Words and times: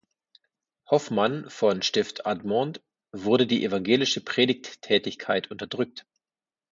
Hoffmann 0.89 1.47
von 1.51 1.83
Stift 1.83 2.25
Admont 2.25 2.81
wurde 3.11 3.45
die 3.45 3.63
evangelische 3.63 4.19
Predigttätigkeit 4.19 5.51
unterdrückt. 5.51 6.07